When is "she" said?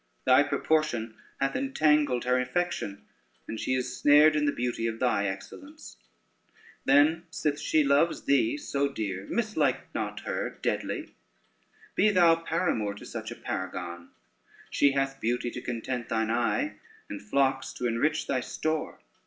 3.59-3.75, 7.59-7.83, 14.71-14.93